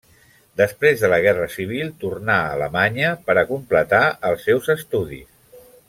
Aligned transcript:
Després 0.61 1.03
de 1.03 1.11
la 1.11 1.19
Guerra 1.25 1.45
Civil, 1.57 1.91
tornà 2.05 2.39
a 2.45 2.49
Alemanya, 2.55 3.13
per 3.29 3.39
a 3.43 3.45
completar 3.53 4.03
els 4.33 4.49
seus 4.51 4.73
estudis. 4.79 5.31